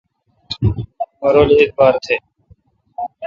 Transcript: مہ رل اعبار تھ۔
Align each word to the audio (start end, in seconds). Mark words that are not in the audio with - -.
مہ 1.19 1.29
رل 1.33 1.49
اعبار 1.61 1.95
تھ۔ 2.03 2.15